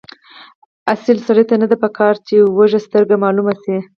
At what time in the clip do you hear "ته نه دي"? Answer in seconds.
1.49-1.77